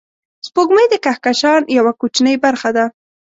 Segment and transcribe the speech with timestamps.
[0.47, 2.85] سپوږمۍ د کهکشان یوه کوچنۍ برخه ده